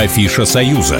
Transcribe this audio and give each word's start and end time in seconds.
Афиша 0.00 0.46
«Союза». 0.46 0.96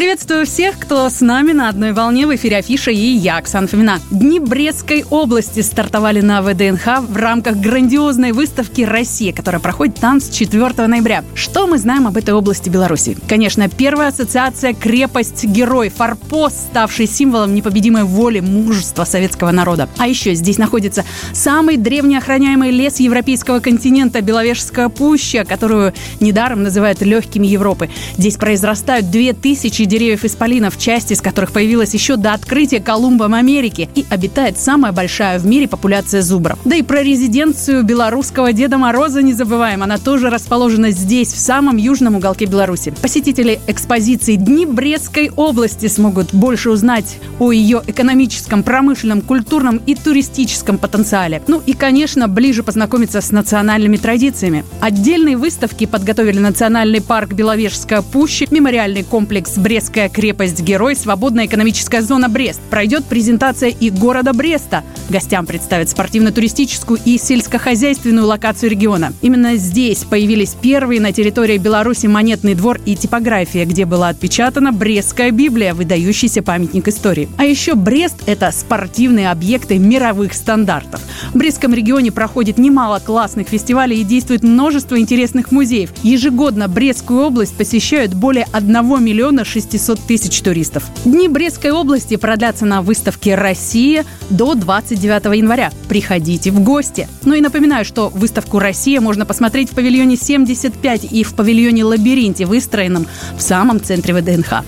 Приветствую 0.00 0.46
всех, 0.46 0.78
кто 0.78 1.10
с 1.10 1.20
нами 1.20 1.52
на 1.52 1.68
одной 1.68 1.92
волне 1.92 2.26
в 2.26 2.34
эфире 2.34 2.56
Афиша 2.56 2.90
и 2.90 2.96
я, 2.96 3.36
Оксана 3.36 3.66
Фомина. 3.66 4.00
Дни 4.10 4.40
Брестской 4.40 5.04
области 5.10 5.60
стартовали 5.60 6.22
на 6.22 6.40
ВДНХ 6.40 7.02
в 7.06 7.16
рамках 7.18 7.58
грандиозной 7.58 8.32
выставки 8.32 8.80
«Россия», 8.80 9.34
которая 9.34 9.60
проходит 9.60 9.96
там 9.96 10.22
с 10.22 10.30
4 10.30 10.86
ноября. 10.86 11.22
Что 11.34 11.66
мы 11.66 11.76
знаем 11.76 12.06
об 12.06 12.16
этой 12.16 12.32
области 12.32 12.70
Беларуси? 12.70 13.14
Конечно, 13.28 13.68
первая 13.68 14.08
ассоциация 14.08 14.72
«Крепость-герой», 14.72 15.90
форпост, 15.90 16.56
ставший 16.70 17.06
символом 17.06 17.54
непобедимой 17.54 18.04
воли, 18.04 18.40
мужества 18.40 19.04
советского 19.04 19.50
народа. 19.50 19.86
А 19.98 20.08
еще 20.08 20.32
здесь 20.32 20.56
находится 20.56 21.04
самый 21.34 21.76
древний 21.76 22.16
охраняемый 22.16 22.70
лес 22.70 23.00
европейского 23.00 23.60
континента– 23.60 24.20
Беловежская 24.22 24.88
пуща, 24.88 25.44
которую 25.44 25.92
недаром 26.20 26.62
называют 26.62 27.02
легкими 27.02 27.46
Европы. 27.46 27.90
Здесь 28.16 28.36
произрастают 28.36 29.10
2000 29.10 29.89
деревьев 29.90 30.24
исполинов, 30.24 30.78
часть 30.78 31.10
из 31.10 31.20
которых 31.20 31.52
появилась 31.52 31.92
еще 31.92 32.16
до 32.16 32.32
открытия 32.32 32.80
Колумбом 32.80 33.34
Америки, 33.34 33.90
и 33.94 34.06
обитает 34.08 34.56
самая 34.56 34.92
большая 34.92 35.38
в 35.38 35.44
мире 35.44 35.68
популяция 35.68 36.22
зубров. 36.22 36.58
Да 36.64 36.76
и 36.76 36.82
про 36.82 37.02
резиденцию 37.02 37.82
белорусского 37.82 38.52
Деда 38.52 38.78
Мороза 38.78 39.20
не 39.20 39.34
забываем, 39.34 39.82
она 39.82 39.98
тоже 39.98 40.30
расположена 40.30 40.92
здесь, 40.92 41.32
в 41.32 41.38
самом 41.38 41.76
южном 41.76 42.14
уголке 42.16 42.46
Беларуси. 42.46 42.94
Посетители 43.02 43.60
экспозиции 43.66 44.36
«Дни 44.36 44.64
Брестской 44.64 45.30
области» 45.34 45.88
смогут 45.88 46.32
больше 46.32 46.70
узнать 46.70 47.16
о 47.40 47.50
ее 47.50 47.82
экономическом, 47.86 48.62
промышленном, 48.62 49.20
культурном 49.20 49.78
и 49.84 49.96
туристическом 49.96 50.78
потенциале. 50.78 51.42
Ну 51.48 51.60
и, 51.66 51.72
конечно, 51.72 52.28
ближе 52.28 52.62
познакомиться 52.62 53.20
с 53.20 53.32
национальными 53.32 53.96
традициями. 53.96 54.64
Отдельные 54.80 55.36
выставки 55.36 55.86
подготовили 55.86 56.38
Национальный 56.38 57.00
парк 57.00 57.32
Беловежская 57.32 58.02
пуща, 58.02 58.46
мемориальный 58.50 59.02
комплекс 59.02 59.58
Брест 59.58 59.79
Брестская 59.80 60.10
крепость-герой, 60.10 60.94
свободная 60.94 61.46
экономическая 61.46 62.02
зона 62.02 62.28
Брест. 62.28 62.60
Пройдет 62.68 63.06
презентация 63.06 63.70
и 63.70 63.88
города 63.88 64.34
Бреста. 64.34 64.84
Гостям 65.10 65.44
представят 65.44 65.90
спортивно-туристическую 65.90 66.98
и 67.04 67.18
сельскохозяйственную 67.18 68.26
локацию 68.26 68.70
региона. 68.70 69.12
Именно 69.20 69.56
здесь 69.56 70.04
появились 70.04 70.54
первые 70.60 71.00
на 71.00 71.12
территории 71.12 71.58
Беларуси 71.58 72.06
монетный 72.06 72.54
двор 72.54 72.80
и 72.86 72.96
типография, 72.96 73.64
где 73.66 73.84
была 73.84 74.08
отпечатана 74.08 74.72
Брестская 74.72 75.30
Библия, 75.30 75.74
выдающийся 75.74 76.42
памятник 76.42 76.88
истории. 76.88 77.28
А 77.36 77.44
еще 77.44 77.74
Брест– 77.74 78.22
это 78.26 78.50
спортивные 78.52 79.30
объекты 79.30 79.78
мировых 79.78 80.32
стандартов. 80.32 81.02
В 81.34 81.36
Брестском 81.36 81.74
регионе 81.74 82.10
проходит 82.10 82.56
немало 82.56 83.00
классных 83.00 83.48
фестивалей 83.48 84.00
и 84.00 84.04
действует 84.04 84.42
множество 84.42 84.98
интересных 84.98 85.52
музеев. 85.52 85.90
Ежегодно 86.02 86.68
Брестскую 86.68 87.20
область 87.20 87.56
посещают 87.56 88.14
более 88.14 88.46
1 88.52 89.04
миллиона 89.04 89.44
600 89.44 89.90
600 89.90 90.00
тысяч 90.06 90.40
туристов. 90.40 90.84
Дни 91.04 91.28
Брестской 91.28 91.70
области 91.70 92.16
продлятся 92.16 92.66
на 92.66 92.82
выставке 92.82 93.34
«Россия» 93.34 94.04
до 94.28 94.54
29 95.00 95.36
января. 95.38 95.70
Приходите 95.88 96.50
в 96.50 96.60
гости. 96.60 97.08
Ну 97.24 97.34
и 97.34 97.40
напоминаю, 97.40 97.84
что 97.84 98.08
выставку 98.08 98.58
«Россия» 98.58 99.00
можно 99.00 99.24
посмотреть 99.24 99.70
в 99.70 99.74
павильоне 99.74 100.16
75 100.16 101.04
и 101.10 101.24
в 101.24 101.34
павильоне 101.34 101.84
«Лабиринте», 101.84 102.46
выстроенном 102.46 103.06
в 103.36 103.40
самом 103.40 103.80
центре 103.80 104.14
ВДНХ. 104.14 104.62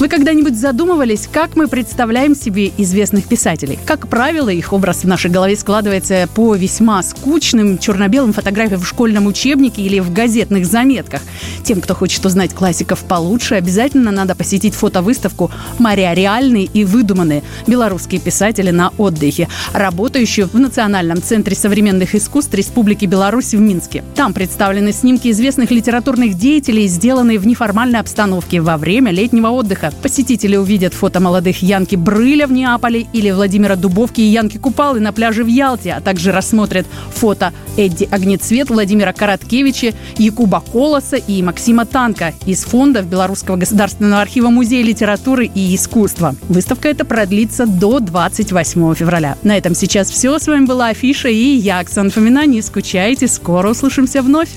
Вы 0.00 0.08
когда-нибудь 0.08 0.58
задумывались, 0.58 1.28
как 1.30 1.56
мы 1.56 1.68
представляем 1.68 2.34
себе 2.34 2.72
известных 2.78 3.26
писателей? 3.26 3.78
Как 3.84 4.08
правило, 4.08 4.48
их 4.48 4.72
образ 4.72 5.04
в 5.04 5.06
нашей 5.06 5.30
голове 5.30 5.54
складывается 5.56 6.26
по 6.34 6.54
весьма 6.54 7.02
скучным 7.02 7.76
черно-белым 7.76 8.32
фотографиям 8.32 8.80
в 8.80 8.88
школьном 8.88 9.26
учебнике 9.26 9.82
или 9.82 10.00
в 10.00 10.10
газетных 10.10 10.64
заметках. 10.64 11.20
Тем, 11.64 11.82
кто 11.82 11.94
хочет 11.94 12.24
узнать 12.24 12.54
классиков 12.54 13.04
получше, 13.04 13.56
обязательно 13.56 14.10
надо 14.10 14.34
посетить 14.34 14.72
фотовыставку 14.72 15.50
«Моря 15.78 16.14
реальные 16.14 16.64
и 16.64 16.84
выдуманные. 16.86 17.42
Белорусские 17.66 18.22
писатели 18.22 18.70
на 18.70 18.92
отдыхе», 18.96 19.48
работающую 19.74 20.48
в 20.48 20.58
Национальном 20.58 21.22
центре 21.22 21.54
современных 21.54 22.14
искусств 22.14 22.54
Республики 22.54 23.04
Беларусь 23.04 23.52
в 23.52 23.60
Минске. 23.60 24.02
Там 24.14 24.32
представлены 24.32 24.94
снимки 24.94 25.30
известных 25.30 25.70
литературных 25.70 26.38
деятелей, 26.38 26.88
сделанные 26.88 27.38
в 27.38 27.46
неформальной 27.46 28.00
обстановке 28.00 28.62
во 28.62 28.78
время 28.78 29.10
летнего 29.10 29.48
отдыха. 29.48 29.89
Посетители 29.94 30.56
увидят 30.56 30.94
фото 30.94 31.20
молодых 31.20 31.62
Янки 31.62 31.96
Брыля 31.96 32.46
в 32.46 32.52
Неаполе 32.52 33.06
или 33.12 33.30
Владимира 33.30 33.76
Дубовки 33.76 34.20
и 34.20 34.24
Янки 34.24 34.58
Купалы 34.58 35.00
на 35.00 35.12
пляже 35.12 35.44
в 35.44 35.46
Ялте, 35.46 35.92
а 35.92 36.00
также 36.00 36.32
рассмотрят 36.32 36.86
фото 37.14 37.52
Эдди 37.76 38.08
Огнецвет, 38.10 38.70
Владимира 38.70 39.12
Короткевича, 39.12 39.92
Якуба 40.18 40.60
Колоса 40.60 41.16
и 41.16 41.42
Максима 41.42 41.86
Танка 41.86 42.34
из 42.46 42.64
фондов 42.64 43.06
Белорусского 43.06 43.56
государственного 43.56 44.22
архива 44.22 44.50
Музея 44.50 44.84
литературы 44.84 45.50
и 45.54 45.74
искусства. 45.74 46.34
Выставка 46.48 46.88
эта 46.88 47.04
продлится 47.04 47.66
до 47.66 48.00
28 48.00 48.94
февраля. 48.94 49.36
На 49.42 49.56
этом 49.56 49.74
сейчас 49.74 50.10
все. 50.10 50.38
С 50.38 50.46
вами 50.46 50.66
была 50.66 50.88
Афиша 50.88 51.28
и 51.28 51.56
я, 51.56 51.80
Оксана 51.80 52.10
Фомина. 52.10 52.46
Не 52.46 52.62
скучайте, 52.62 53.28
скоро 53.28 53.70
услышимся 53.70 54.22
вновь. 54.22 54.50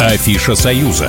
Афиша 0.00 0.54
«Союза». 0.54 1.08